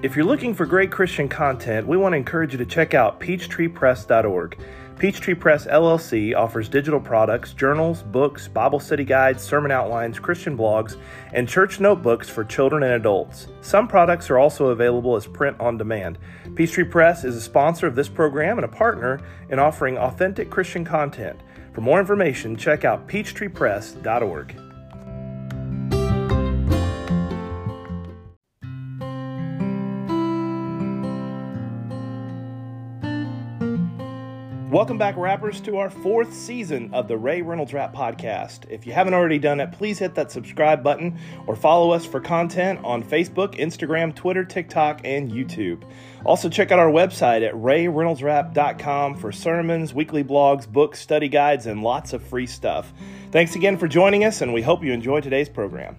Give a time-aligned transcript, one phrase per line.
[0.00, 3.18] If you're looking for great Christian content, we want to encourage you to check out
[3.18, 4.56] peachtreepress.org.
[4.96, 10.96] Peachtree Press LLC offers digital products, journals, books, Bible study guides, sermon outlines, Christian blogs,
[11.32, 13.48] and church notebooks for children and adults.
[13.60, 16.18] Some products are also available as print on demand.
[16.54, 20.84] Peachtree Press is a sponsor of this program and a partner in offering authentic Christian
[20.84, 21.40] content.
[21.72, 24.67] For more information, check out peachtreepress.org.
[34.70, 38.68] Welcome back, rappers, to our fourth season of the Ray Reynolds Rap Podcast.
[38.68, 42.20] If you haven't already done it, please hit that subscribe button or follow us for
[42.20, 45.84] content on Facebook, Instagram, Twitter, TikTok, and YouTube.
[46.26, 51.82] Also, check out our website at rayreynoldsrap.com for sermons, weekly blogs, books, study guides, and
[51.82, 52.92] lots of free stuff.
[53.30, 55.96] Thanks again for joining us, and we hope you enjoy today's program.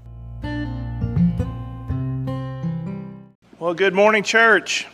[3.58, 4.86] Well, good morning, church.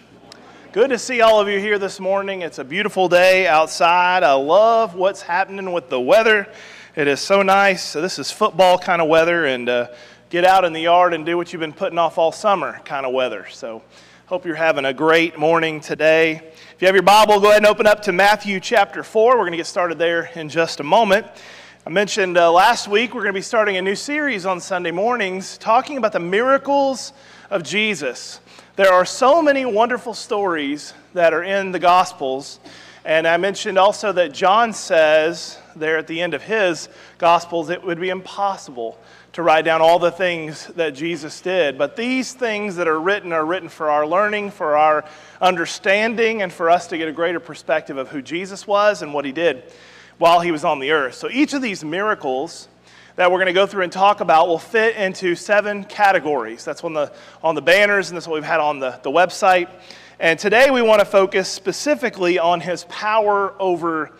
[0.75, 2.41] Good to see all of you here this morning.
[2.41, 4.23] It's a beautiful day outside.
[4.23, 6.49] I love what's happening with the weather.
[6.97, 7.81] It is so nice.
[7.81, 9.87] So this is football kind of weather, and uh,
[10.29, 13.05] get out in the yard and do what you've been putting off all summer kind
[13.05, 13.47] of weather.
[13.49, 13.83] So
[14.25, 16.33] hope you're having a great morning today.
[16.33, 19.37] If you have your Bible, go ahead and open up to Matthew chapter 4.
[19.37, 21.25] We're going to get started there in just a moment.
[21.87, 24.91] I mentioned uh, last week we're going to be starting a new series on Sunday
[24.91, 27.13] mornings talking about the miracles
[27.49, 28.41] of Jesus.
[28.75, 32.59] There are so many wonderful stories that are in the Gospels.
[33.05, 37.81] And I mentioned also that John says there at the end of his Gospels it
[37.81, 38.99] would be impossible
[39.31, 41.77] to write down all the things that Jesus did.
[41.77, 45.05] But these things that are written are written for our learning, for our
[45.39, 49.23] understanding, and for us to get a greater perspective of who Jesus was and what
[49.23, 49.63] he did
[50.17, 51.15] while he was on the earth.
[51.15, 52.67] So each of these miracles
[53.15, 56.65] that we're going to go through and talk about will fit into seven categories.
[56.65, 59.69] That's on the, on the banners, and that's what we've had on the, the website.
[60.19, 64.11] And today we want to focus specifically on his power over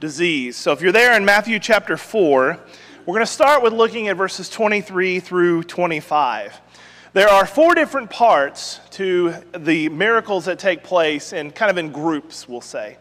[0.00, 0.56] disease.
[0.56, 2.58] So if you're there in Matthew chapter 4,
[3.06, 6.60] we're going to start with looking at verses 23 through 25.
[7.14, 11.90] There are four different parts to the miracles that take place, and kind of in
[11.90, 12.98] groups, we'll say.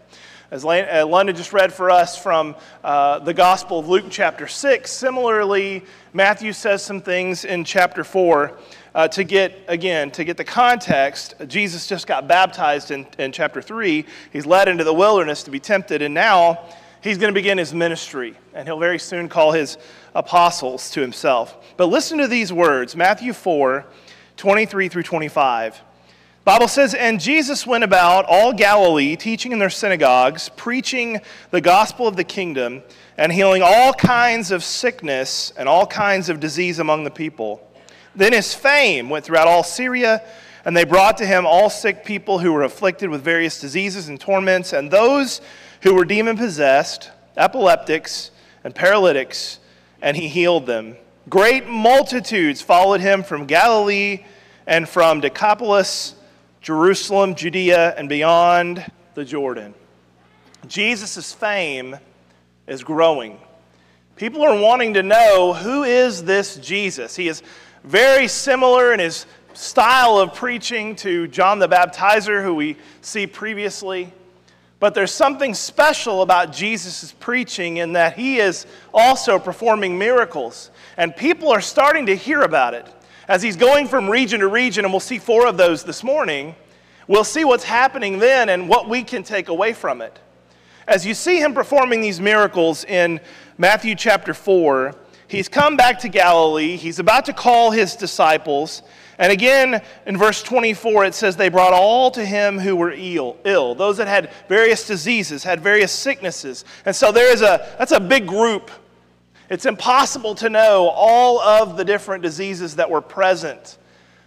[0.51, 4.91] As uh, London just read for us from uh, the Gospel of Luke, chapter 6,
[4.91, 8.57] similarly, Matthew says some things in chapter 4
[8.93, 11.35] uh, to get, again, to get the context.
[11.47, 14.05] Jesus just got baptized in, in chapter 3.
[14.33, 16.65] He's led into the wilderness to be tempted, and now
[16.99, 19.77] he's going to begin his ministry, and he'll very soon call his
[20.13, 21.65] apostles to himself.
[21.77, 23.85] But listen to these words Matthew 4
[24.35, 25.81] 23 through 25.
[26.43, 31.21] Bible says, And Jesus went about all Galilee, teaching in their synagogues, preaching
[31.51, 32.81] the gospel of the kingdom,
[33.15, 37.67] and healing all kinds of sickness and all kinds of disease among the people.
[38.15, 40.23] Then his fame went throughout all Syria,
[40.65, 44.19] and they brought to him all sick people who were afflicted with various diseases and
[44.19, 45.41] torments, and those
[45.81, 48.31] who were demon possessed, epileptics,
[48.63, 49.59] and paralytics,
[50.01, 50.97] and he healed them.
[51.29, 54.25] Great multitudes followed him from Galilee
[54.65, 56.15] and from Decapolis
[56.61, 58.85] Jerusalem, Judea, and beyond
[59.15, 59.73] the Jordan.
[60.67, 61.97] Jesus' fame
[62.67, 63.39] is growing.
[64.15, 67.15] People are wanting to know who is this Jesus?
[67.15, 67.41] He is
[67.83, 74.13] very similar in his style of preaching to John the Baptizer, who we see previously.
[74.79, 80.69] But there's something special about Jesus' preaching in that he is also performing miracles.
[80.97, 82.87] And people are starting to hear about it
[83.31, 86.53] as he's going from region to region, and we'll see four of those this morning,
[87.07, 90.19] we'll see what's happening then and what we can take away from it.
[90.85, 93.21] As you see him performing these miracles in
[93.57, 94.93] Matthew chapter 4,
[95.29, 96.75] he's come back to Galilee.
[96.75, 98.83] He's about to call his disciples.
[99.17, 103.37] And again, in verse 24, it says, They brought all to him who were ill,
[103.45, 106.65] ill, those that had various diseases, had various sicknesses.
[106.85, 108.71] And so there is a, that's a big group
[109.51, 113.77] it's impossible to know all of the different diseases that were present,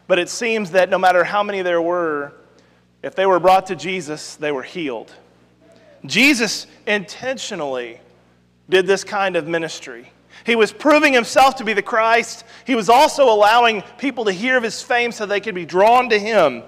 [0.07, 2.35] but it seems that no matter how many there were,
[3.03, 5.11] if they were brought to Jesus, they were healed.
[6.05, 8.01] Jesus intentionally
[8.69, 10.13] did this kind of ministry.
[10.45, 12.45] He was proving himself to be the Christ.
[12.67, 16.11] He was also allowing people to hear of his fame so they could be drawn
[16.11, 16.63] to him.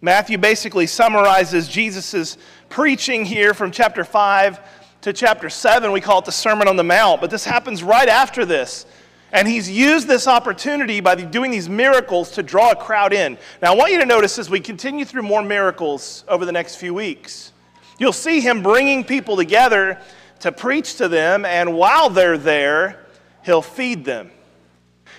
[0.00, 2.38] Matthew basically summarizes Jesus'
[2.70, 4.60] preaching here from chapter 5
[5.06, 5.92] to chapter 7.
[5.92, 8.86] We call it the Sermon on the Mount, but this happens right after this.
[9.30, 13.38] And he's used this opportunity by doing these miracles to draw a crowd in.
[13.62, 16.74] Now, I want you to notice as we continue through more miracles over the next
[16.74, 17.52] few weeks,
[18.00, 20.00] you'll see him bringing people together
[20.40, 23.06] to preach to them, and while they're there,
[23.44, 24.32] he'll feed them.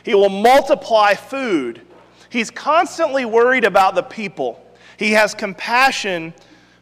[0.03, 1.81] He will multiply food.
[2.29, 4.61] He's constantly worried about the people.
[4.97, 6.33] He has compassion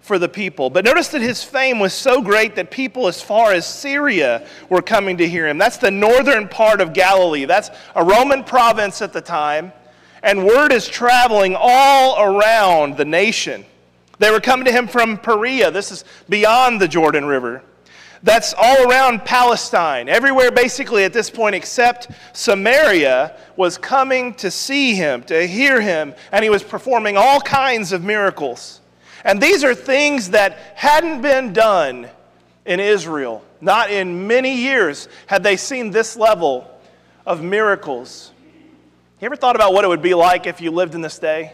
[0.06, 0.70] for the people.
[0.70, 4.84] But notice that his fame was so great that people as far as Syria were
[4.84, 5.58] coming to hear him.
[5.58, 7.46] That's the northern part of Galilee.
[7.46, 9.74] That's a Roman province at the time.
[10.22, 13.66] And word is traveling all around the nation.
[14.20, 15.72] They were coming to him from Perea.
[15.72, 17.64] This is beyond the Jordan River.
[18.22, 20.08] That's all around Palestine.
[20.08, 26.14] Everywhere, basically, at this point, except Samaria, was coming to see him, to hear him,
[26.32, 28.82] and he was performing all kinds of miracles.
[29.26, 32.08] And these are things that hadn't been done
[32.64, 33.44] in Israel.
[33.60, 36.70] Not in many years had they seen this level
[37.26, 38.32] of miracles.
[39.20, 41.52] You ever thought about what it would be like if you lived in this day?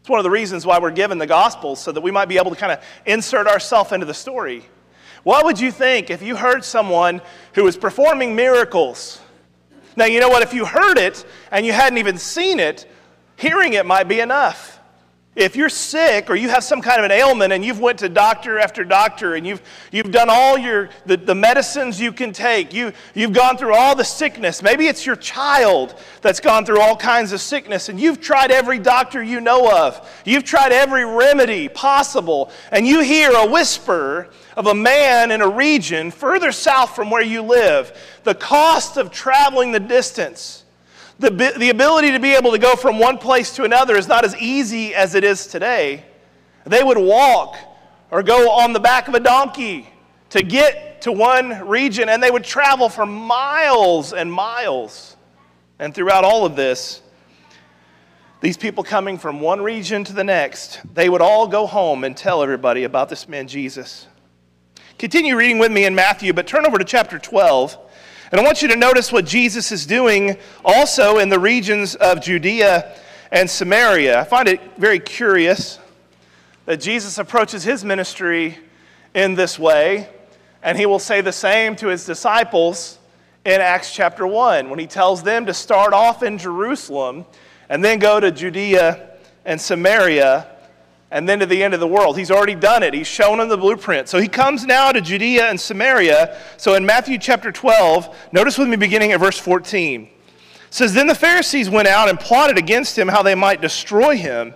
[0.00, 2.38] It's one of the reasons why we're given the Gospels, so that we might be
[2.38, 4.64] able to kind of insert ourselves into the story.
[5.24, 7.20] What would you think if you heard someone
[7.54, 9.20] who was performing miracles?
[9.96, 10.42] Now, you know what?
[10.42, 12.90] If you heard it and you hadn't even seen it,
[13.36, 14.78] hearing it might be enough.
[15.36, 18.08] If you're sick or you have some kind of an ailment and you've went to
[18.08, 19.60] doctor after doctor and you've,
[19.90, 23.96] you've done all your, the, the medicines you can take, you, you've gone through all
[23.96, 24.62] the sickness.
[24.62, 28.78] Maybe it's your child that's gone through all kinds of sickness and you've tried every
[28.78, 30.08] doctor you know of.
[30.24, 35.48] You've tried every remedy possible and you hear a whisper of a man in a
[35.48, 37.98] region further south from where you live.
[38.22, 40.63] The cost of traveling the distance
[41.18, 44.24] the, the ability to be able to go from one place to another is not
[44.24, 46.04] as easy as it is today.
[46.64, 47.56] They would walk
[48.10, 49.88] or go on the back of a donkey
[50.30, 55.16] to get to one region, and they would travel for miles and miles.
[55.78, 57.02] And throughout all of this,
[58.40, 62.16] these people coming from one region to the next, they would all go home and
[62.16, 64.06] tell everybody about this man Jesus.
[64.98, 67.78] Continue reading with me in Matthew, but turn over to chapter 12.
[68.34, 72.20] And I want you to notice what Jesus is doing also in the regions of
[72.20, 72.92] Judea
[73.30, 74.22] and Samaria.
[74.22, 75.78] I find it very curious
[76.66, 78.58] that Jesus approaches his ministry
[79.14, 80.08] in this way,
[80.64, 82.98] and he will say the same to his disciples
[83.44, 87.26] in Acts chapter 1 when he tells them to start off in Jerusalem
[87.68, 89.10] and then go to Judea
[89.44, 90.53] and Samaria
[91.14, 92.18] and then to the end of the world.
[92.18, 92.92] He's already done it.
[92.92, 94.08] He's shown them the blueprint.
[94.08, 96.36] So he comes now to Judea and Samaria.
[96.56, 100.02] So in Matthew chapter 12, notice with me beginning at verse 14.
[100.02, 100.10] It
[100.70, 104.54] says, Then the Pharisees went out and plotted against him how they might destroy him.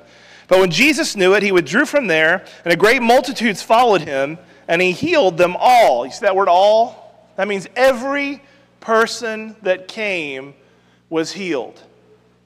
[0.49, 4.37] But when Jesus knew it, he withdrew from there, and a great multitudes followed him,
[4.67, 6.07] and he healed them all.
[6.07, 7.31] You see that word all?
[7.37, 8.43] That means every
[8.81, 10.55] person that came
[11.09, 11.81] was healed.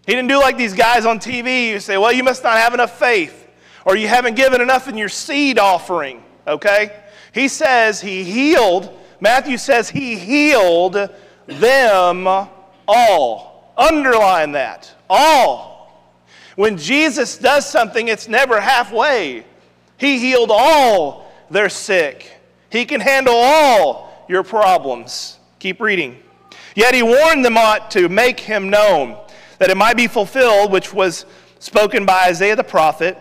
[0.05, 2.75] He didn't do like these guys on TV who say, Well, you must not have
[2.75, 3.42] enough faith
[3.85, 7.03] or you haven't given enough in your seed offering, okay?
[7.33, 11.11] He says he healed, Matthew says he healed
[11.47, 12.27] them
[12.87, 13.73] all.
[13.77, 14.93] Underline that.
[15.09, 15.73] All.
[16.57, 19.45] When Jesus does something, it's never halfway.
[19.97, 22.31] He healed all their sick.
[22.71, 25.39] He can handle all your problems.
[25.59, 26.23] Keep reading.
[26.75, 29.17] Yet he warned them not to make him known,
[29.59, 31.27] that it might be fulfilled, which was
[31.59, 33.17] spoken by Isaiah the prophet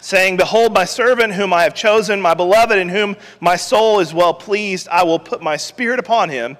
[0.00, 4.12] saying, Behold, my servant whom I have chosen, my beloved, in whom my soul is
[4.12, 4.88] well pleased.
[4.88, 6.56] I will put my spirit upon him,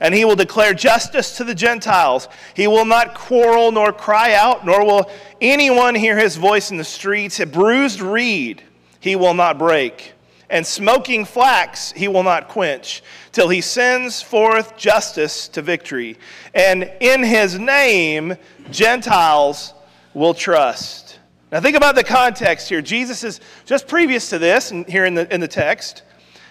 [0.00, 2.28] and he will declare justice to the Gentiles.
[2.54, 6.84] He will not quarrel nor cry out, nor will anyone hear his voice in the
[6.84, 7.40] streets.
[7.40, 8.62] A bruised reed
[8.98, 10.12] he will not break,
[10.50, 16.18] and smoking flax he will not quench, till he sends forth justice to victory.
[16.54, 18.36] And in his name,
[18.70, 19.74] Gentiles
[20.12, 21.09] will trust.
[21.52, 22.80] Now, think about the context here.
[22.80, 26.02] Jesus is just previous to this, and here in the, in the text,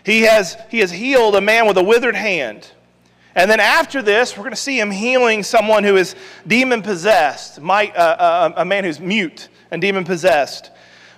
[0.03, 2.69] he has, he has healed a man with a withered hand.
[3.33, 6.15] And then after this, we're going to see him healing someone who is
[6.47, 10.71] demon possessed, uh, uh, a man who's mute and demon possessed.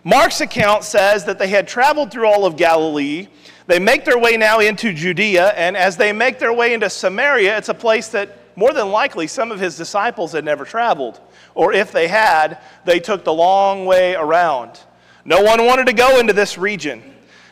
[0.03, 3.27] Mark's account says that they had traveled through all of Galilee.
[3.65, 7.57] They make their way now into Judea, and as they make their way into Samaria,
[7.57, 11.19] it's a place that more than likely some of his disciples had never traveled
[11.55, 14.79] or if they had, they took the long way around.
[15.25, 17.03] No one wanted to go into this region.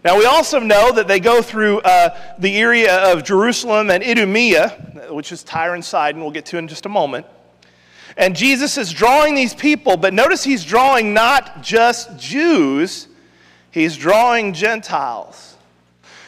[0.04, 4.70] Now, we also know that they go through uh, the area of Jerusalem and Idumea,
[5.10, 7.26] which is Tyre and Sidon, we'll get to in just a moment.
[8.16, 13.08] And Jesus is drawing these people, but notice he's drawing not just Jews,
[13.72, 15.58] he's drawing Gentiles.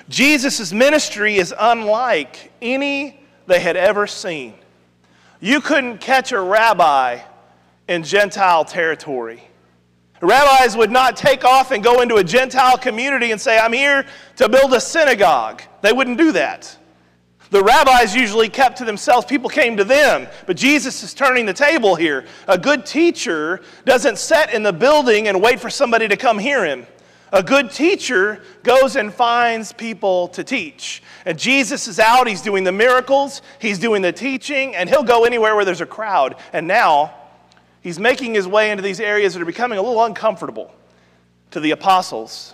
[0.10, 4.54] Jesus' ministry is unlike any they had ever seen.
[5.40, 7.20] You couldn't catch a rabbi
[7.88, 9.44] in Gentile territory.
[10.22, 14.06] Rabbis would not take off and go into a Gentile community and say, I'm here
[14.38, 15.64] to build a synagogue.
[15.82, 16.78] They wouldn't do that.
[17.50, 20.28] The rabbis usually kept to themselves, people came to them.
[20.46, 22.26] But Jesus is turning the table here.
[22.48, 26.64] A good teacher doesn't sit in the building and wait for somebody to come hear
[26.64, 26.88] him.
[27.34, 31.04] A good teacher goes and finds people to teach.
[31.26, 35.26] And Jesus is out, he's doing the miracles, he's doing the teaching, and he'll go
[35.26, 36.36] anywhere where there's a crowd.
[36.54, 37.14] And now,
[37.82, 40.74] he's making his way into these areas that are becoming a little uncomfortable
[41.52, 42.54] to the apostles.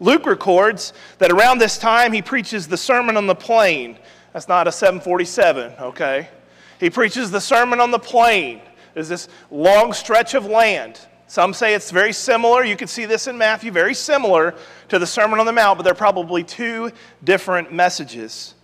[0.00, 3.98] Luke records that around this time he preaches the Sermon on the Plain.
[4.32, 6.28] That's not a 747, okay?
[6.80, 8.60] He preaches the Sermon on the Plain.
[8.94, 11.00] There's this long stretch of land.
[11.26, 12.64] Some say it's very similar.
[12.64, 14.54] You can see this in Matthew, very similar
[14.88, 16.90] to the Sermon on the Mount, but they're probably two
[17.24, 18.54] different messages.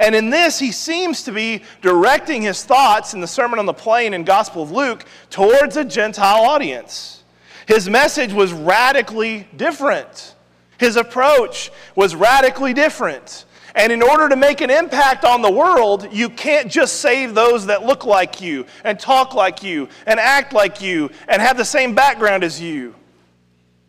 [0.00, 3.74] And in this, he seems to be directing his thoughts in the Sermon on the
[3.74, 7.22] Plain in Gospel of Luke towards a Gentile audience.
[7.68, 10.34] His message was radically different.
[10.78, 13.44] His approach was radically different.
[13.74, 17.66] And in order to make an impact on the world, you can't just save those
[17.66, 21.64] that look like you and talk like you and act like you and have the
[21.64, 22.94] same background as you.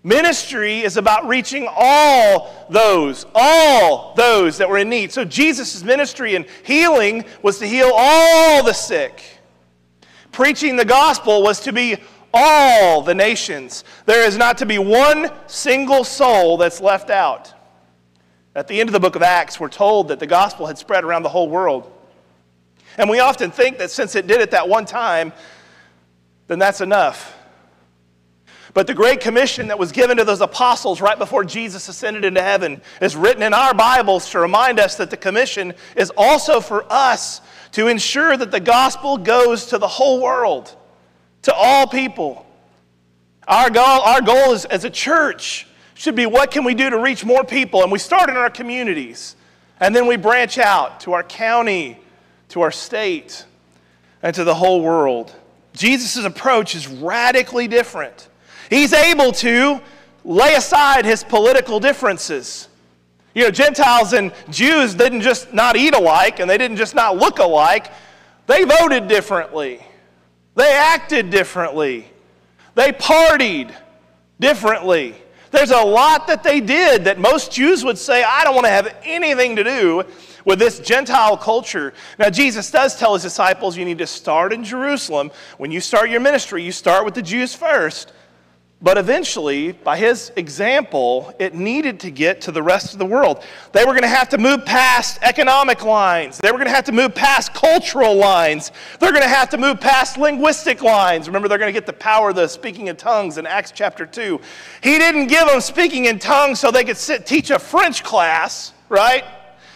[0.03, 5.11] Ministry is about reaching all those, all those that were in need.
[5.11, 9.23] So Jesus' ministry and healing was to heal all the sick.
[10.31, 11.97] Preaching the gospel was to be
[12.33, 13.83] all the nations.
[14.05, 17.53] There is not to be one single soul that's left out.
[18.55, 21.03] At the end of the book of Acts, we're told that the gospel had spread
[21.03, 21.91] around the whole world.
[22.97, 25.31] And we often think that since it did it that one time,
[26.47, 27.37] then that's enough.
[28.73, 32.41] But the Great Commission that was given to those apostles right before Jesus ascended into
[32.41, 36.85] heaven is written in our Bibles to remind us that the commission is also for
[36.91, 37.41] us
[37.73, 40.75] to ensure that the gospel goes to the whole world,
[41.41, 42.45] to all people.
[43.47, 46.97] Our goal, our goal is, as a church should be what can we do to
[46.97, 47.83] reach more people?
[47.83, 49.35] And we start in our communities,
[49.81, 51.99] and then we branch out to our county,
[52.49, 53.45] to our state,
[54.23, 55.35] and to the whole world.
[55.73, 58.29] Jesus' approach is radically different.
[58.71, 59.81] He's able to
[60.23, 62.69] lay aside his political differences.
[63.35, 67.17] You know, Gentiles and Jews didn't just not eat alike and they didn't just not
[67.17, 67.91] look alike,
[68.47, 69.85] they voted differently,
[70.55, 72.07] they acted differently,
[72.73, 73.75] they partied
[74.39, 75.15] differently.
[75.51, 78.71] There's a lot that they did that most Jews would say, I don't want to
[78.71, 80.05] have anything to do
[80.45, 81.93] with this Gentile culture.
[82.17, 85.29] Now, Jesus does tell his disciples you need to start in Jerusalem.
[85.57, 88.13] When you start your ministry, you start with the Jews first.
[88.83, 93.43] But eventually, by his example, it needed to get to the rest of the world.
[93.73, 96.39] They were going to have to move past economic lines.
[96.39, 98.71] They were going to have to move past cultural lines.
[98.99, 101.27] They're going to have to move past linguistic lines.
[101.27, 104.07] Remember, they're going to get the power of the speaking in tongues in Acts chapter
[104.07, 104.41] 2.
[104.81, 108.73] He didn't give them speaking in tongues so they could sit, teach a French class,
[108.89, 109.23] right?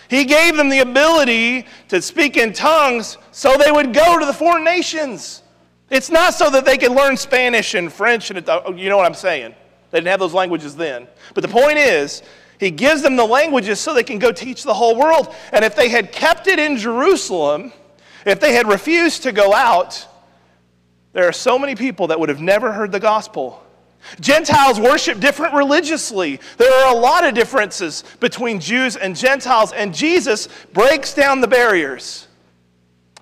[0.09, 4.33] He gave them the ability to speak in tongues so they would go to the
[4.33, 5.43] foreign nations.
[5.95, 9.05] It's not so that they could learn Spanish and French, and uh, you know what
[9.05, 9.55] I'm saying.
[9.91, 11.07] They didn't have those languages then.
[11.33, 12.21] But the point is,
[12.59, 15.33] he gives them the languages so they can go teach the whole world.
[15.53, 17.71] And if they had kept it in Jerusalem,
[18.25, 20.05] if they had refused to go out,
[21.13, 23.63] there are so many people that would have never heard the gospel.
[24.19, 26.41] Gentiles worship different religiously.
[26.57, 31.47] There are a lot of differences between Jews and Gentiles, and Jesus breaks down the
[31.47, 32.27] barriers.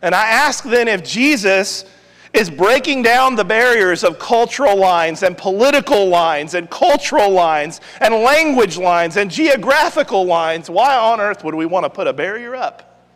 [0.01, 1.85] And I ask then if Jesus
[2.33, 8.13] is breaking down the barriers of cultural lines and political lines and cultural lines and
[8.13, 10.69] language lines and geographical lines.
[10.69, 13.07] Why on earth would we want to put a barrier up?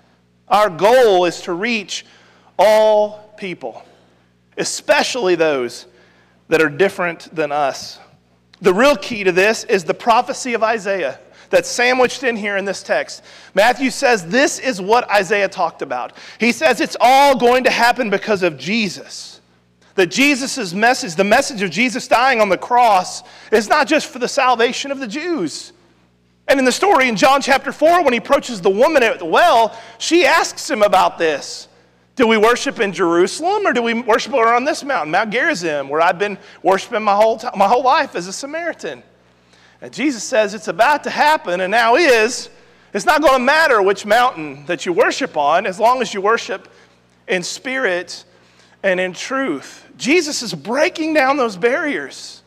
[0.48, 2.06] Our goal is to reach
[2.60, 3.84] all people,
[4.58, 5.88] especially those
[6.48, 8.00] that are different than us.
[8.62, 11.20] The real key to this is the prophecy of Isaiah
[11.50, 13.24] that's sandwiched in here in this text.
[13.54, 16.14] Matthew says this is what Isaiah talked about.
[16.40, 19.42] He says it's all going to happen because of Jesus.
[19.96, 24.20] That Jesus' message, the message of Jesus dying on the cross, is not just for
[24.20, 25.74] the salvation of the Jews.
[26.48, 29.26] And in the story in John chapter 4, when he approaches the woman at the
[29.26, 31.68] well, she asks him about this.
[32.16, 36.02] Do we worship in Jerusalem or do we worship on this mountain, Mount Gerizim, where
[36.02, 39.04] I've been worshiping my whole, my whole life as a Samaritan?
[39.82, 42.50] And Jesus says it's about to happen and now is.
[42.94, 46.22] It's not going to matter which mountain that you worship on as long as you
[46.22, 46.68] worship
[47.28, 48.26] in spirit
[48.82, 49.86] and in truth.
[49.98, 52.42] Jesus is breaking down those barriers.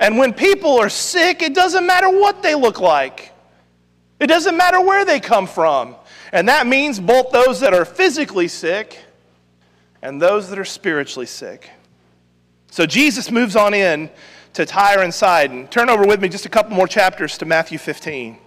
[0.00, 3.32] And when people are sick, it doesn't matter what they look like.
[4.20, 5.96] It doesn't matter where they come from.
[6.32, 8.98] And that means both those that are physically sick
[10.02, 11.70] and those that are spiritually sick.
[12.70, 14.10] So Jesus moves on in
[14.54, 15.68] to Tyre and Sidon.
[15.68, 18.38] Turn over with me just a couple more chapters to Matthew 15.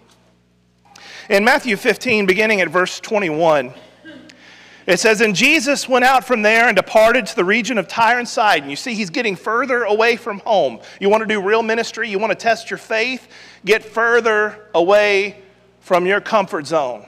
[1.29, 3.73] In Matthew 15, beginning at verse 21,
[4.87, 8.19] it says, And Jesus went out from there and departed to the region of Tyre
[8.19, 8.69] and Sidon.
[8.69, 10.79] You see, he's getting further away from home.
[10.99, 12.09] You want to do real ministry?
[12.09, 13.27] You want to test your faith?
[13.63, 15.41] Get further away
[15.79, 17.05] from your comfort zone.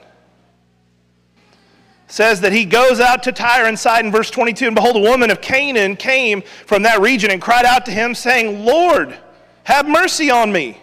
[2.14, 5.32] Says that he goes out to Tyre and Sidon, verse 22, and behold, a woman
[5.32, 9.18] of Canaan came from that region and cried out to him, saying, Lord,
[9.64, 10.78] have mercy on me.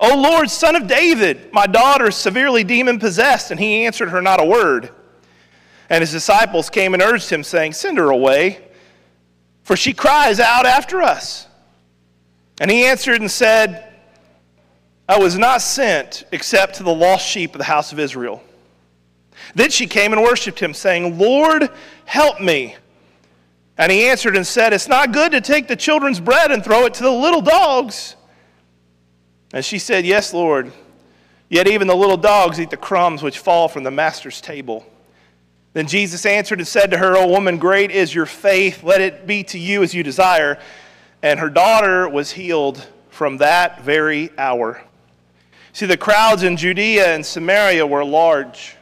[0.00, 3.50] O Lord, son of David, my daughter is severely demon possessed.
[3.50, 4.88] And he answered her not a word.
[5.90, 8.58] And his disciples came and urged him, saying, Send her away,
[9.64, 11.46] for she cries out after us.
[12.58, 13.92] And he answered and said,
[15.06, 18.42] I was not sent except to the lost sheep of the house of Israel.
[19.54, 21.70] Then she came and worshipped him, saying, Lord,
[22.04, 22.76] help me.
[23.78, 26.84] And he answered and said, It's not good to take the children's bread and throw
[26.84, 28.16] it to the little dogs.
[29.52, 30.72] And she said, Yes, Lord.
[31.48, 34.86] Yet even the little dogs eat the crumbs which fall from the master's table.
[35.74, 38.82] Then Jesus answered and said to her, O woman, great is your faith.
[38.82, 40.58] Let it be to you as you desire.
[41.22, 44.82] And her daughter was healed from that very hour.
[45.74, 48.76] See, the crowds in Judea and Samaria were large.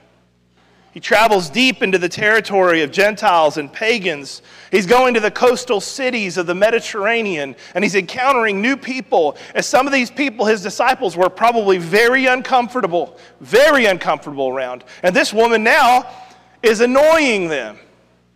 [0.93, 4.43] He travels deep into the territory of Gentiles and pagans.
[4.73, 9.37] He's going to the coastal cities of the Mediterranean and he's encountering new people.
[9.55, 14.83] As some of these people, his disciples, were probably very uncomfortable, very uncomfortable around.
[15.05, 16.13] And this woman now
[16.61, 17.79] is annoying them.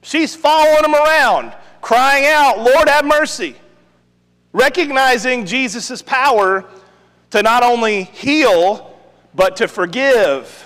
[0.03, 3.57] She's following them around, crying out, Lord, have mercy.
[4.53, 6.65] Recognizing Jesus' power
[7.31, 8.97] to not only heal,
[9.35, 10.64] but to forgive.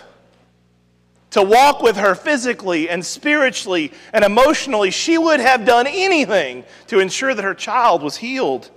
[1.32, 7.00] To walk with her physically and spiritually and emotionally, she would have done anything to
[7.00, 8.70] ensure that her child was healed.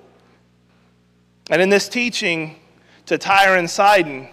[1.50, 2.58] And in this teaching
[3.06, 4.28] to Tyre and Sidon,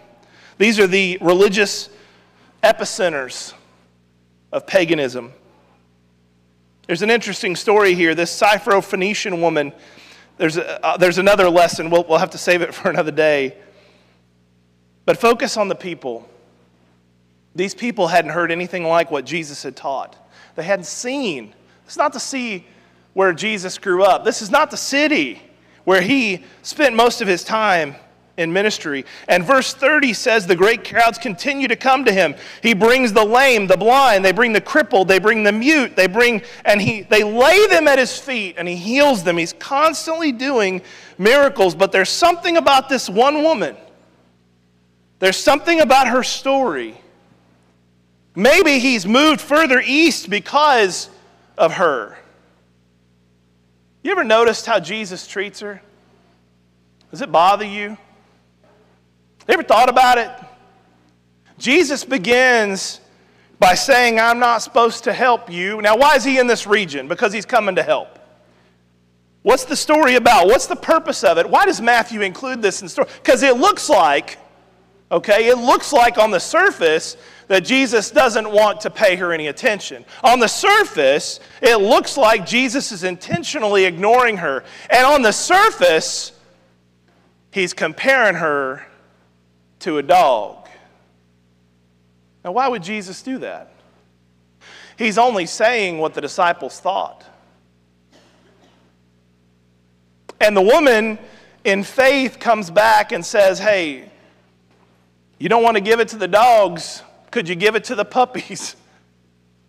[0.59, 1.91] these are the religious
[2.63, 3.55] epicenters
[4.53, 5.33] of paganism.
[6.89, 8.15] There's an interesting story here.
[8.15, 9.73] This Syrophoenician woman,
[10.39, 11.91] there's, a, uh, there's another lesson.
[11.91, 13.57] We'll, we'll have to save it for another day.
[15.05, 16.29] But focus on the people.
[17.55, 20.17] These people hadn't heard anything like what Jesus had taught,
[20.55, 21.55] they hadn't seen.
[21.87, 22.67] It's not to see
[23.15, 25.43] where Jesus grew up, this is not the city
[25.85, 27.97] where he spent most of his time
[28.39, 29.05] in ministry.
[29.27, 32.35] And verse 30 says the great crowds continue to come to him.
[32.63, 36.07] He brings the lame, the blind, they bring the crippled, they bring the mute, they
[36.07, 39.37] bring and he they lay them at his feet and he heals them.
[39.37, 40.83] He's constantly doing
[41.19, 43.77] miracles, but there's something about this one woman.
[45.19, 46.97] There's something about her story.
[48.39, 51.11] Maybe he's moved further east because
[51.59, 52.17] of her.
[54.05, 55.83] You ever noticed how Jesus treats her?
[57.11, 57.99] Does it bother you?
[59.49, 60.31] Ever thought about it?
[61.59, 63.01] Jesus begins
[63.59, 65.83] by saying, I'm not supposed to help you.
[65.83, 67.09] Now, why is he in this region?
[67.09, 68.21] Because he's coming to help.
[69.43, 70.47] What's the story about?
[70.47, 71.51] What's the purpose of it?
[71.51, 73.09] Why does Matthew include this in the story?
[73.21, 74.39] Because it looks like,
[75.11, 77.17] okay, it looks like on the surface
[77.49, 80.05] that Jesus doesn't want to pay her any attention.
[80.23, 84.65] On the surface, it looks like Jesus is intentionally ignoring her.
[84.91, 86.33] And on the surface,
[87.51, 88.87] he's comparing her
[89.81, 90.69] to a dog.
[92.45, 93.73] Now, why would Jesus do that?
[94.97, 97.25] He's only saying what the disciples thought.
[100.41, 101.19] And the woman
[101.65, 104.11] in faith comes back and says, Hey,
[105.39, 107.03] you don't want to give it to the dogs.
[107.31, 108.77] Could you give it to the puppies?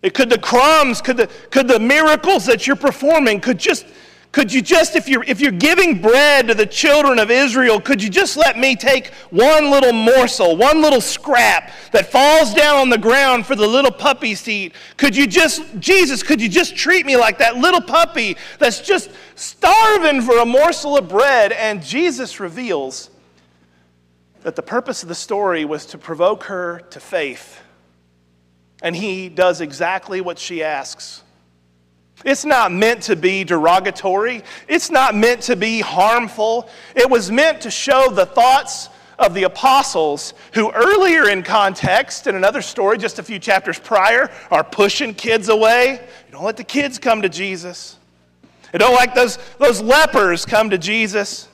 [0.02, 3.86] It could the crumbs, could the, could the miracles that you're performing, could just
[4.32, 8.02] could you just, if you're, if you're giving bread to the children of Israel, could
[8.02, 12.90] you just let me take one little morsel, one little scrap that falls down on
[12.90, 14.76] the ground for the little puppies to eat?
[14.98, 19.10] Could you just, Jesus, could you just treat me like that little puppy that's just
[19.34, 21.52] starving for a morsel of bread?
[21.52, 23.10] And Jesus reveals
[24.41, 27.60] that the purpose of the story was to provoke her to faith.
[28.82, 31.23] And he does exactly what she asks.
[32.25, 34.43] It's not meant to be derogatory.
[34.67, 36.69] It's not meant to be harmful.
[36.95, 42.36] It was meant to show the thoughts of the apostles who, earlier in context, in
[42.36, 45.99] another story just a few chapters prior, are pushing kids away.
[46.28, 47.97] You don't let the kids come to Jesus.
[48.73, 51.47] You don't like those, those lepers come to Jesus.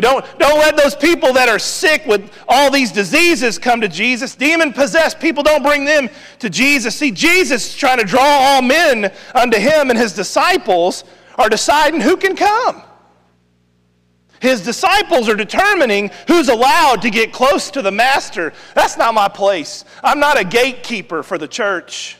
[0.00, 4.34] Don't, don't let those people that are sick with all these diseases come to Jesus.
[4.34, 6.96] Demon possessed people, don't bring them to Jesus.
[6.96, 11.04] See, Jesus is trying to draw all men unto him, and his disciples
[11.36, 12.82] are deciding who can come.
[14.40, 18.52] His disciples are determining who's allowed to get close to the master.
[18.74, 19.84] That's not my place.
[20.02, 22.16] I'm not a gatekeeper for the church.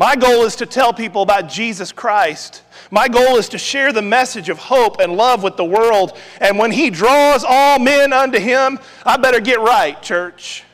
[0.00, 2.62] My goal is to tell people about Jesus Christ.
[2.90, 6.16] My goal is to share the message of hope and love with the world.
[6.40, 10.64] And when He draws all men unto Him, I better get right, church.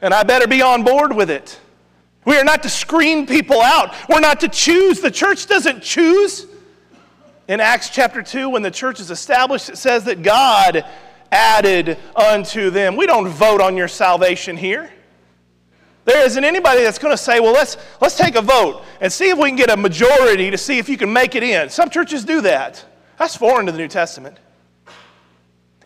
[0.00, 1.60] And I better be on board with it.
[2.24, 5.02] We are not to screen people out, we're not to choose.
[5.02, 6.46] The church doesn't choose.
[7.48, 10.86] In Acts chapter 2, when the church is established, it says that God
[11.30, 12.96] added unto them.
[12.96, 14.90] We don't vote on your salvation here.
[16.04, 19.30] There isn't anybody that's going to say, well, let's, let's take a vote and see
[19.30, 21.70] if we can get a majority to see if you can make it in.
[21.70, 22.84] Some churches do that.
[23.18, 24.38] That's foreign to the New Testament.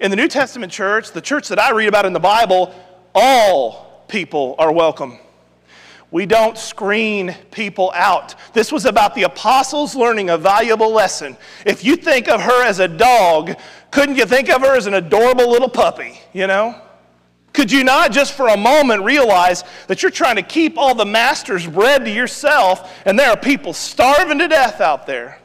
[0.01, 2.75] In the New Testament church, the church that I read about in the Bible,
[3.15, 5.19] all people are welcome.
[6.11, 8.35] We don't screen people out.
[8.55, 11.37] This was about the apostles learning a valuable lesson.
[11.67, 13.57] If you think of her as a dog,
[13.91, 16.81] couldn't you think of her as an adorable little puppy, you know?
[17.53, 21.05] Could you not just for a moment realize that you're trying to keep all the
[21.05, 25.41] master's bread to yourself and there are people starving to death out there?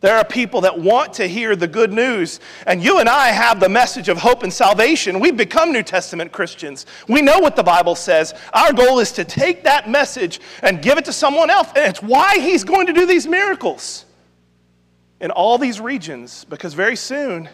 [0.00, 2.38] There are people that want to hear the good news.
[2.66, 5.20] And you and I have the message of hope and salvation.
[5.20, 6.84] We've become New Testament Christians.
[7.08, 8.34] We know what the Bible says.
[8.52, 11.68] Our goal is to take that message and give it to someone else.
[11.74, 14.04] And it's why he's going to do these miracles
[15.18, 17.48] in all these regions, because very soon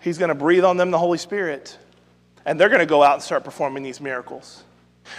[0.00, 1.78] he's going to breathe on them the Holy Spirit.
[2.44, 4.64] And they're going to go out and start performing these miracles.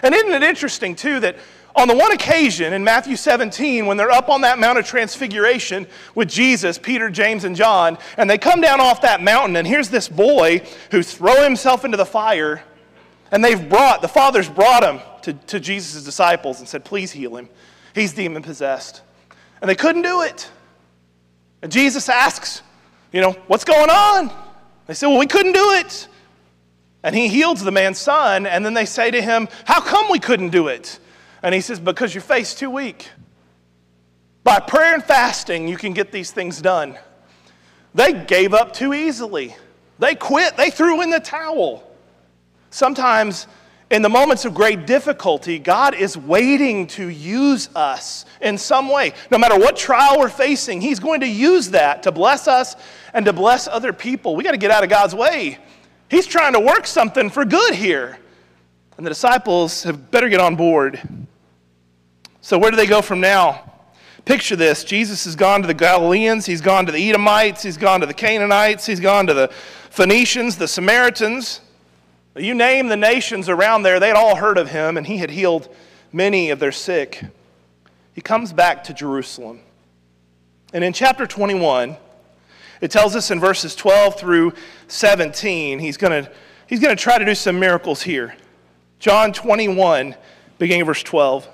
[0.04, 1.36] And isn't it interesting, too, that
[1.76, 5.88] on the one occasion in Matthew 17, when they're up on that Mount of Transfiguration
[6.16, 9.90] with Jesus, Peter, James, and John, and they come down off that mountain, and here's
[9.90, 12.64] this boy who's thrown himself into the fire,
[13.32, 17.38] and they've brought, the fathers brought him to, to Jesus' disciples and said, Please heal
[17.38, 17.48] him.
[17.96, 19.02] He's demon possessed.
[19.62, 20.50] And they couldn't do it.
[21.62, 22.62] And Jesus asks,
[23.14, 24.32] You know, what's going on?
[24.92, 26.10] They said, Well, we couldn't do it.
[27.02, 30.20] And he heals the man's son, and then they say to him, How come we
[30.20, 31.00] couldn't do it?
[31.42, 33.08] And he says, Because your faith's too weak.
[34.44, 37.00] By prayer and fasting, you can get these things done.
[37.96, 39.56] They gave up too easily.
[39.98, 40.58] They quit.
[40.58, 41.90] They threw in the towel.
[42.70, 43.48] Sometimes,
[43.92, 49.12] in the moments of great difficulty, God is waiting to use us in some way.
[49.30, 52.76] No matter what trial we're facing, He's going to use that to bless us
[53.14, 54.36] and to bless other people.
[54.38, 55.58] We got to get out of God's way.
[56.10, 58.18] He's trying to work something for good here.
[58.96, 61.02] And the disciples have better get on board.
[62.40, 63.72] So, where do they go from now?
[64.24, 68.00] Picture this Jesus has gone to the Galileans, he's gone to the Edomites, he's gone
[68.00, 69.50] to the Canaanites, he's gone to the
[69.90, 71.60] Phoenicians, the Samaritans.
[72.36, 75.68] You name the nations around there, they'd all heard of him, and he had healed
[76.14, 77.24] many of their sick.
[78.14, 79.60] He comes back to Jerusalem.
[80.74, 81.98] And in chapter 21,
[82.80, 84.54] it tells us in verses 12 through
[84.88, 86.28] 17, he's going
[86.68, 88.36] he's going to try to do some miracles here.
[89.00, 90.16] John 21,
[90.58, 91.48] beginning of verse 12.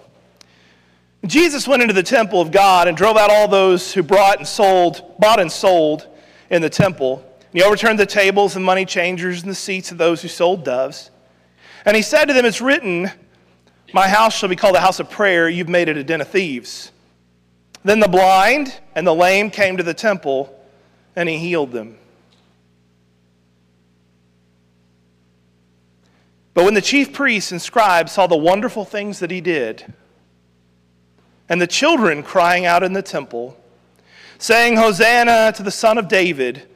[1.26, 4.48] Jesus went into the temple of God and drove out all those who brought and
[4.48, 6.08] sold, bought and sold
[6.50, 7.24] in the temple.
[7.58, 11.10] He overturned the tables and money changers and the seats of those who sold doves.
[11.86, 13.10] And he said to them, It's written,
[13.96, 15.50] My house shall be called a house of prayer.
[15.50, 16.92] You've made it a den of thieves.
[17.84, 20.56] Then the blind and the lame came to the temple,
[21.16, 21.98] and he healed them.
[26.54, 29.96] But when the chief priests and scribes saw the wonderful things that he did,
[31.50, 33.60] and the children crying out in the temple,
[34.38, 36.68] saying, Hosanna to the Son of David,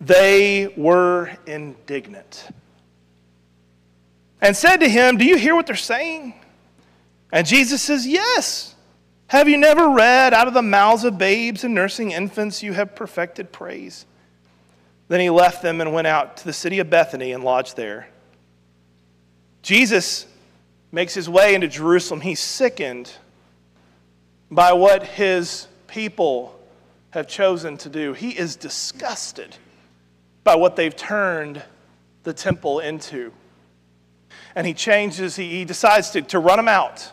[0.00, 2.48] they were indignant.
[4.40, 6.34] And said to him, Do you hear what they're saying?
[7.32, 8.74] And Jesus says, Yes.
[9.28, 12.94] Have you never read, Out of the mouths of babes and nursing infants, you have
[12.94, 14.06] perfected praise?
[15.08, 18.08] Then he left them and went out to the city of Bethany and lodged there.
[19.62, 20.26] Jesus
[20.92, 22.20] makes his way into Jerusalem.
[22.20, 23.12] He's sickened
[24.50, 26.58] by what his people
[27.10, 28.12] have chosen to do.
[28.12, 29.56] He is disgusted
[30.46, 31.60] by what they've turned
[32.22, 33.32] the temple into.
[34.54, 37.10] And he changes, he, he decides to, to run them out.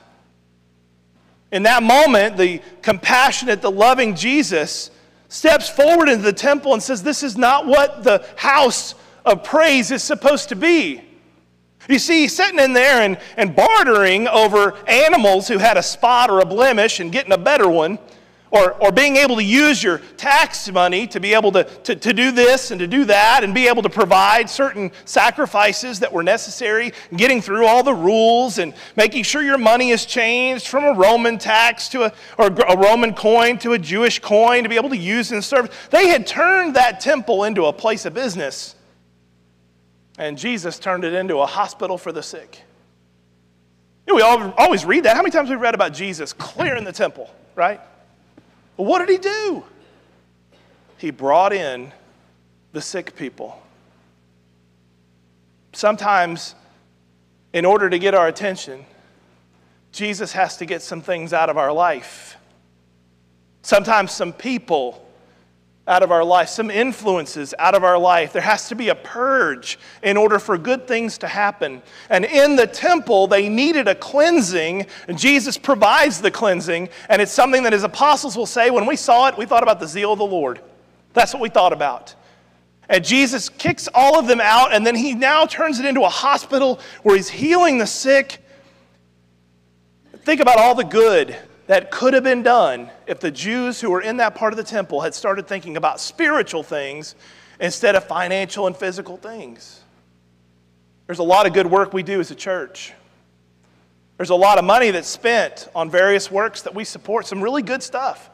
[1.51, 4.91] In that moment, the compassionate, the loving Jesus
[5.29, 8.93] steps forward into the temple and says, This is not what the house
[9.25, 11.01] of praise is supposed to be.
[11.89, 16.29] You see, he's sitting in there and, and bartering over animals who had a spot
[16.29, 17.97] or a blemish and getting a better one
[18.53, 22.13] or, or being able to use your tax money to be able to, to, to
[22.13, 26.21] do this and to do that and be able to provide certain sacrifices that were
[26.21, 30.93] necessary, getting through all the rules and making sure your money is changed from a
[30.93, 34.89] Roman tax to a, or a Roman coin to a Jewish coin to be able
[34.89, 35.75] to use in service.
[35.89, 38.75] They had turned that temple into a place of business.
[40.19, 42.61] And Jesus turned it into a hospital for the sick.
[44.05, 45.15] You know, we always read that.
[45.15, 47.81] How many times have we read about Jesus clearing the temple, right?
[48.77, 49.63] Well, what did he do?
[50.97, 51.91] He brought in
[52.71, 53.61] the sick people.
[55.73, 56.55] Sometimes,
[57.51, 58.85] in order to get our attention,
[59.91, 62.37] Jesus has to get some things out of our life.
[63.61, 65.07] Sometimes, some people
[65.87, 68.31] out of our life, some influences out of our life.
[68.31, 71.81] There has to be a purge in order for good things to happen.
[72.09, 76.87] And in the temple, they needed a cleansing, and Jesus provides the cleansing.
[77.09, 79.81] And it's something that his apostles will say when we saw it, we thought about
[79.81, 80.61] the zeal of the Lord.
[81.11, 82.15] That's what we thought about.
[82.87, 86.09] And Jesus kicks all of them out, and then he now turns it into a
[86.09, 88.39] hospital where he's healing the sick.
[90.19, 91.37] Think about all the good
[91.67, 94.63] that could have been done if the Jews who were in that part of the
[94.63, 97.15] temple had started thinking about spiritual things
[97.59, 99.81] instead of financial and physical things.
[101.07, 102.93] There's a lot of good work we do as a church.
[104.17, 107.61] There's a lot of money that's spent on various works that we support, some really
[107.61, 108.29] good stuff.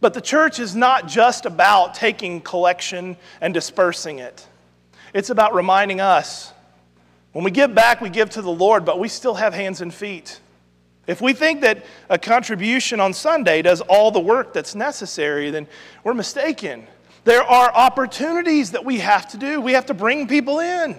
[0.00, 4.46] But the church is not just about taking collection and dispersing it,
[5.12, 6.52] it's about reminding us
[7.32, 9.92] when we give back, we give to the Lord, but we still have hands and
[9.92, 10.38] feet.
[11.06, 15.66] If we think that a contribution on Sunday does all the work that's necessary, then
[16.02, 16.86] we're mistaken.
[17.24, 19.60] There are opportunities that we have to do.
[19.60, 20.98] We have to bring people in.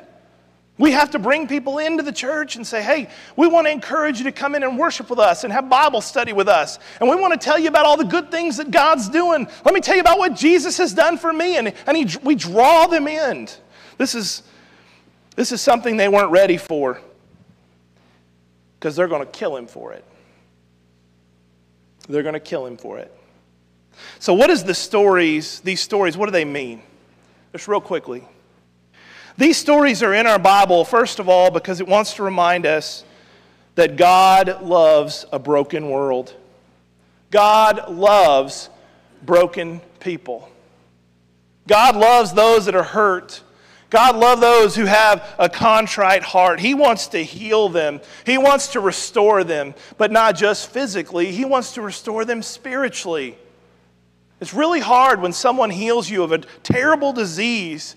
[0.78, 4.18] We have to bring people into the church and say, hey, we want to encourage
[4.18, 6.80] you to come in and worship with us and have Bible study with us.
[7.00, 9.48] And we want to tell you about all the good things that God's doing.
[9.64, 11.58] Let me tell you about what Jesus has done for me.
[11.58, 13.48] And, and he, we draw them in.
[13.98, 14.44] This is,
[15.38, 17.00] this is something they weren't ready for
[18.86, 20.06] because they're going to kill him for it.
[22.08, 23.12] They're going to kill him for it.
[24.20, 26.84] So, what is the stories, these stories, what do they mean?
[27.52, 28.24] Just real quickly.
[29.40, 33.04] These stories are in our Bible, first of all, because it wants to remind us
[33.74, 36.36] that God loves a broken world.
[37.32, 38.70] God loves
[39.24, 40.48] broken people.
[41.66, 43.42] God loves those that are hurt.
[43.96, 46.60] God loves those who have a contrite heart.
[46.60, 48.02] He wants to heal them.
[48.26, 51.32] He wants to restore them, but not just physically.
[51.32, 53.38] He wants to restore them spiritually.
[54.42, 57.96] It's really hard when someone heals you of a terrible disease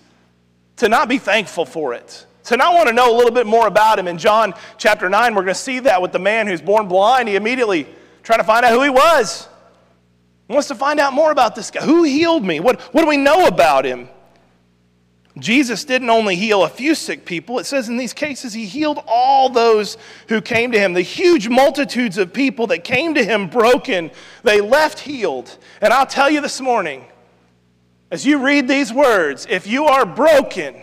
[0.77, 3.67] to not be thankful for it, to not want to know a little bit more
[3.67, 4.07] about him.
[4.07, 7.27] In John chapter 9, we're going to see that with the man who's born blind.
[7.27, 7.85] He immediately
[8.23, 9.49] trying to find out who he was.
[10.47, 11.83] He wants to find out more about this guy.
[11.83, 12.61] Who healed me?
[12.61, 14.07] What, what do we know about him?
[15.39, 19.03] Jesus didn't only heal a few sick people, it says in these cases he healed
[19.07, 19.97] all those
[20.27, 20.93] who came to him.
[20.93, 24.11] The huge multitudes of people that came to him broken,
[24.43, 25.57] they left healed.
[25.81, 27.05] And I'll tell you this morning,
[28.11, 30.75] as you read these words, if you are broken,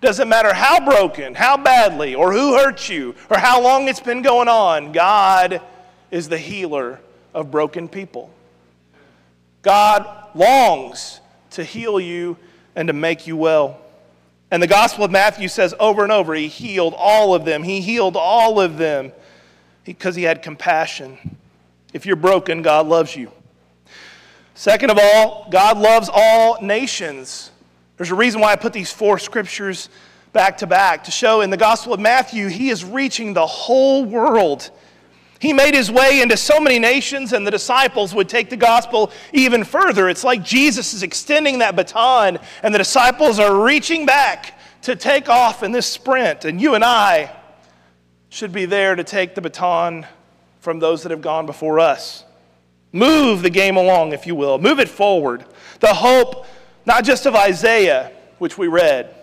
[0.00, 4.22] doesn't matter how broken, how badly, or who hurt you, or how long it's been
[4.22, 5.60] going on, God
[6.10, 7.00] is the healer
[7.34, 8.30] of broken people.
[9.62, 12.36] God longs to heal you
[12.76, 13.80] and to make you well.
[14.50, 17.62] And the Gospel of Matthew says over and over, He healed all of them.
[17.62, 19.12] He healed all of them
[19.84, 21.18] because he, had compassion.
[21.92, 23.32] If you're broken, God loves you.
[24.54, 27.50] Second of all, God loves all nations.
[27.96, 29.88] There's a reason why I put these four scriptures
[30.32, 34.04] back to back to show in the Gospel of Matthew, He is reaching the whole
[34.04, 34.70] world.
[35.40, 39.12] He made his way into so many nations, and the disciples would take the gospel
[39.32, 40.08] even further.
[40.08, 45.28] It's like Jesus is extending that baton, and the disciples are reaching back to take
[45.28, 46.44] off in this sprint.
[46.44, 47.30] And you and I
[48.30, 50.06] should be there to take the baton
[50.60, 52.24] from those that have gone before us.
[52.92, 55.44] Move the game along, if you will, move it forward.
[55.80, 56.46] The hope,
[56.84, 59.14] not just of Isaiah, which we read,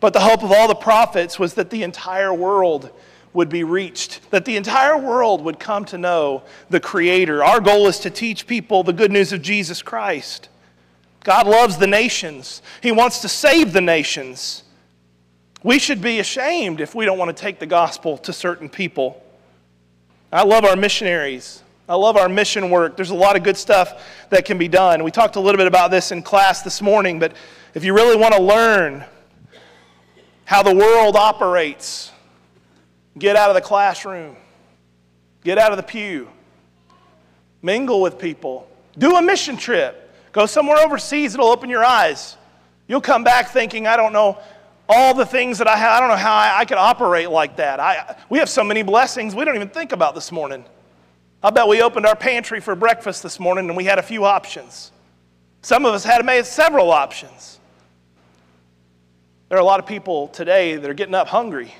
[0.00, 2.90] but the hope of all the prophets was that the entire world
[3.32, 7.44] would be reached, that the entire world would come to know the Creator.
[7.44, 10.48] Our goal is to teach people the good news of Jesus Christ.
[11.22, 14.64] God loves the nations, He wants to save the nations.
[15.62, 19.22] We should be ashamed if we don't want to take the gospel to certain people.
[20.32, 21.62] I love our missionaries.
[21.86, 22.96] I love our mission work.
[22.96, 25.02] There's a lot of good stuff that can be done.
[25.02, 27.34] We talked a little bit about this in class this morning, but
[27.74, 29.04] if you really want to learn
[30.44, 32.09] how the world operates,
[33.18, 34.36] Get out of the classroom.
[35.42, 36.28] Get out of the pew.
[37.62, 38.68] Mingle with people.
[38.98, 40.10] Do a mission trip.
[40.32, 42.36] Go somewhere overseas, it'll open your eyes.
[42.86, 44.38] You'll come back thinking, I don't know
[44.88, 45.92] all the things that I have.
[45.92, 47.78] I don't know how I, I could operate like that.
[47.78, 50.64] I, we have so many blessings we don't even think about this morning.
[51.42, 54.24] I bet we opened our pantry for breakfast this morning and we had a few
[54.24, 54.92] options.
[55.62, 57.60] Some of us had made several options.
[59.48, 61.74] There are a lot of people today that are getting up hungry.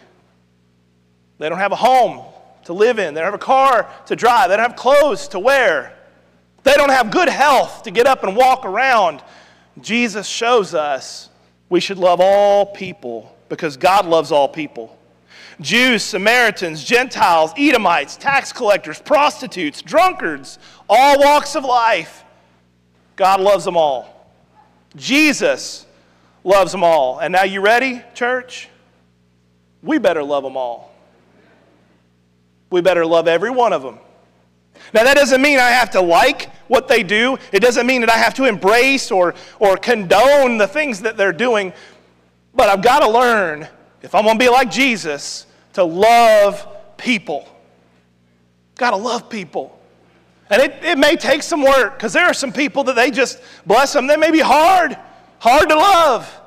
[1.41, 2.23] They don't have a home
[2.65, 5.39] to live in, they don't have a car to drive, they don't have clothes to
[5.39, 5.97] wear,
[6.65, 9.23] they don't have good health to get up and walk around.
[9.81, 11.31] Jesus shows us
[11.71, 14.99] we should love all people because God loves all people.
[15.63, 20.59] Jews, Samaritans, Gentiles, Edomites, tax collectors, prostitutes, drunkards,
[20.91, 22.23] all walks of life.
[23.17, 24.31] God loves them all.
[24.95, 25.87] Jesus
[26.45, 27.19] loves them all.
[27.19, 28.69] And now, you ready, church?
[29.83, 30.90] We better love them all.
[32.71, 33.99] We better love every one of them.
[34.95, 37.37] Now, that doesn't mean I have to like what they do.
[37.53, 41.33] It doesn't mean that I have to embrace or, or condone the things that they're
[41.33, 41.73] doing.
[42.55, 43.69] But I've got to learn,
[44.03, 47.49] if I'm going to be like Jesus, to love people.
[48.77, 49.79] Got to love people.
[50.49, 53.41] And it, it may take some work because there are some people that they just,
[53.67, 54.99] bless them, they may be hard,
[55.39, 56.41] hard to love.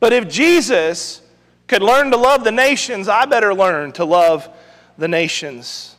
[0.00, 1.20] But if Jesus
[1.66, 4.48] could learn to love the nations, I better learn to love
[4.98, 5.96] the nations.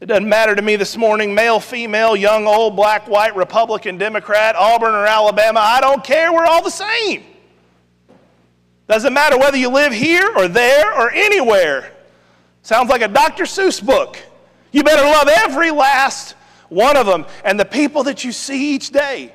[0.00, 4.56] It doesn't matter to me this morning, male, female, young, old, black, white, Republican, Democrat,
[4.56, 5.60] Auburn, or Alabama.
[5.60, 6.32] I don't care.
[6.32, 7.22] We're all the same.
[8.86, 11.92] Doesn't matter whether you live here or there or anywhere.
[12.62, 13.44] Sounds like a Dr.
[13.44, 14.18] Seuss book.
[14.72, 16.34] You better love every last
[16.68, 19.33] one of them and the people that you see each day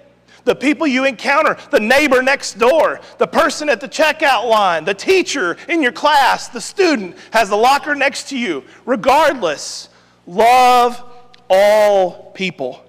[0.50, 4.96] the people you encounter, the neighbor next door, the person at the checkout line, the
[4.96, 8.64] teacher in your class, the student has the locker next to you.
[8.84, 9.90] Regardless,
[10.26, 11.04] love
[11.52, 12.84] all people.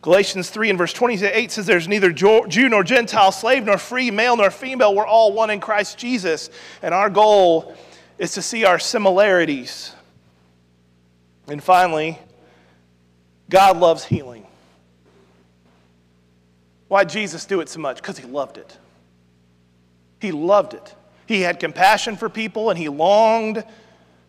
[0.00, 4.36] Galatians 3 and verse 28 says, There's neither Jew nor Gentile, slave nor free, male
[4.36, 4.94] nor female.
[4.94, 6.50] We're all one in Christ Jesus.
[6.82, 7.74] And our goal
[8.16, 9.92] is to see our similarities.
[11.48, 12.16] And finally,
[13.50, 14.47] God loves healing.
[16.88, 17.96] Why Jesus do it so much?
[17.96, 18.76] Because he loved it.
[20.20, 20.94] He loved it.
[21.26, 23.64] He had compassion for people and he longed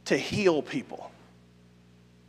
[0.05, 1.09] to heal people.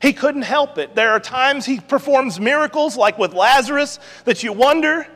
[0.00, 0.94] He couldn't help it.
[0.94, 5.06] There are times he performs miracles, like with Lazarus, that you wonder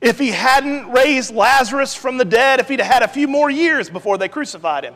[0.00, 3.90] if he hadn't raised Lazarus from the dead, if he'd had a few more years
[3.90, 4.94] before they crucified him.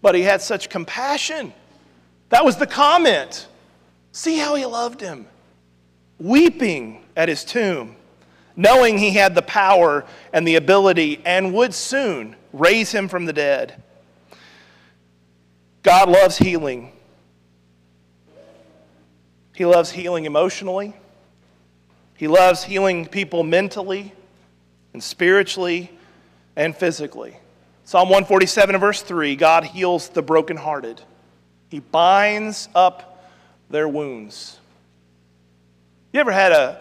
[0.00, 1.52] But he had such compassion.
[2.28, 3.46] That was the comment.
[4.12, 5.26] See how he loved him.
[6.18, 7.95] Weeping at his tomb,
[8.56, 13.32] knowing he had the power and the ability and would soon raise him from the
[13.32, 13.82] dead.
[15.82, 16.92] God loves healing.
[19.54, 20.94] He loves healing emotionally.
[22.16, 24.12] He loves healing people mentally
[24.92, 25.90] and spiritually
[26.56, 27.36] and physically.
[27.84, 31.00] Psalm 147 verse 3 God heals the brokenhearted,
[31.68, 33.30] He binds up
[33.70, 34.58] their wounds.
[36.12, 36.80] You ever had a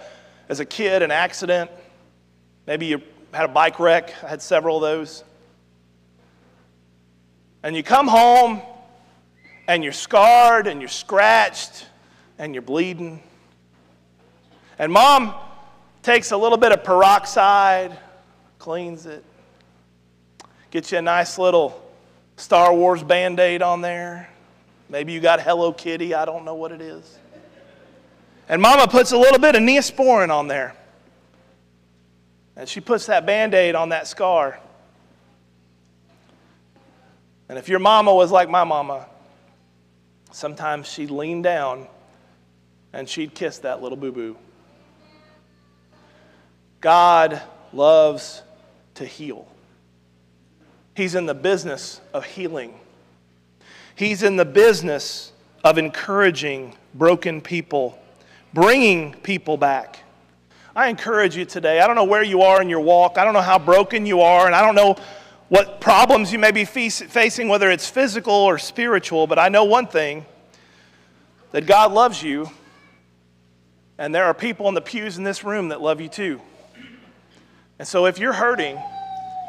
[0.49, 1.71] as a kid an accident.
[2.67, 4.13] Maybe you had a bike wreck.
[4.23, 5.23] I had several of those.
[7.63, 8.61] And you come home
[9.67, 11.87] and you're scarred and you're scratched
[12.37, 13.21] and you're bleeding.
[14.77, 15.33] And mom
[16.03, 17.97] takes a little bit of peroxide,
[18.59, 19.23] cleans it,
[20.69, 21.81] gets you a nice little
[22.37, 24.29] Star Wars band aid on there.
[24.89, 27.17] Maybe you got Hello Kitty, I don't know what it is.
[28.47, 30.75] And mama puts a little bit of neosporin on there.
[32.55, 34.59] And she puts that band aid on that scar.
[37.49, 39.07] And if your mama was like my mama,
[40.31, 41.87] sometimes she'd lean down
[42.93, 44.37] and she'd kiss that little boo boo.
[46.81, 47.41] God
[47.73, 48.41] loves
[48.95, 49.47] to heal.
[50.95, 52.73] He's in the business of healing.
[53.95, 55.31] He's in the business
[55.63, 57.99] of encouraging broken people
[58.55, 59.99] bringing people back.
[60.73, 61.81] I encourage you today.
[61.81, 63.17] I don't know where you are in your walk.
[63.17, 64.95] I don't know how broken you are, and I don't know
[65.49, 69.87] what problems you may be facing, whether it's physical or spiritual, but I know one
[69.87, 70.25] thing
[71.51, 72.49] that God loves you,
[73.97, 76.41] and there are people in the pews in this room that love you too.
[77.77, 78.81] And so if you're hurting,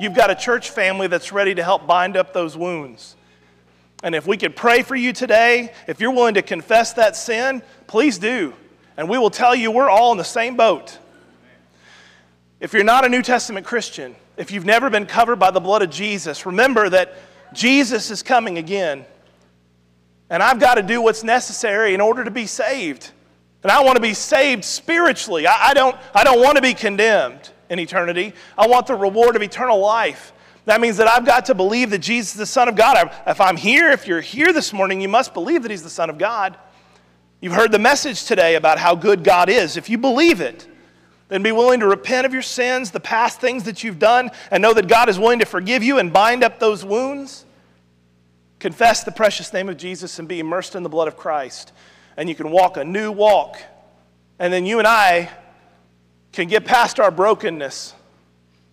[0.00, 3.14] you've got a church family that's ready to help bind up those wounds.
[4.02, 7.62] And if we could pray for you today, if you're willing to confess that sin,
[7.86, 8.52] please do.
[8.96, 10.98] And we will tell you we're all in the same boat.
[12.60, 15.82] If you're not a New Testament Christian, if you've never been covered by the blood
[15.82, 17.14] of Jesus, remember that
[17.52, 19.04] Jesus is coming again.
[20.30, 23.10] And I've got to do what's necessary in order to be saved.
[23.62, 25.46] And I want to be saved spiritually.
[25.46, 28.32] I, I, don't, I don't want to be condemned in eternity.
[28.56, 30.32] I want the reward of eternal life.
[30.64, 33.10] That means that I've got to believe that Jesus is the Son of God.
[33.26, 36.10] If I'm here, if you're here this morning, you must believe that He's the Son
[36.10, 36.56] of God.
[37.40, 39.76] You've heard the message today about how good God is.
[39.76, 40.66] If you believe it,
[41.28, 44.62] then be willing to repent of your sins, the past things that you've done, and
[44.62, 47.44] know that God is willing to forgive you and bind up those wounds.
[48.58, 51.72] Confess the precious name of Jesus and be immersed in the blood of Christ.
[52.16, 53.58] And you can walk a new walk.
[54.38, 55.30] And then you and I
[56.32, 57.92] can get past our brokenness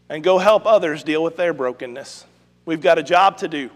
[0.09, 2.26] and go help others deal with their brokenness.
[2.66, 3.70] We've got a job to do.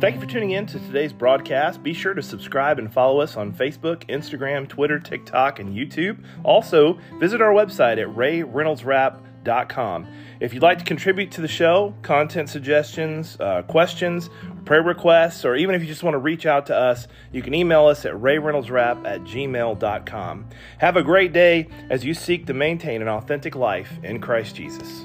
[0.00, 1.82] Thank you for tuning in to today's broadcast.
[1.82, 6.22] Be sure to subscribe and follow us on Facebook, Instagram, Twitter, TikTok, and YouTube.
[6.44, 10.06] Also, visit our website at rayreynoldsrap.com.
[10.38, 14.30] If you'd like to contribute to the show, content suggestions, uh, questions,
[14.64, 17.52] prayer requests, or even if you just want to reach out to us, you can
[17.52, 20.48] email us at rayreynoldsrap at gmail.com.
[20.78, 25.04] Have a great day as you seek to maintain an authentic life in Christ Jesus.